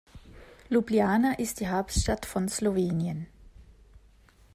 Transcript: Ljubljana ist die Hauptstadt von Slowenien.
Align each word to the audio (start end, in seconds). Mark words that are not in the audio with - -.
Ljubljana 0.71 1.35
ist 1.37 1.59
die 1.59 1.67
Hauptstadt 1.69 2.25
von 2.25 2.49
Slowenien. 2.49 3.27